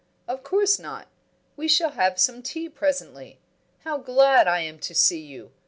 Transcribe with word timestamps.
"Of 0.27 0.41
course 0.41 0.79
not. 0.79 1.09
We 1.55 1.67
shall 1.67 1.91
have 1.91 2.17
some 2.19 2.41
tea 2.41 2.69
presently. 2.69 3.39
How 3.81 3.99
glad 3.99 4.47
I 4.47 4.61
am 4.61 4.79
to 4.79 4.95
see 4.95 5.21
you! 5.21 5.51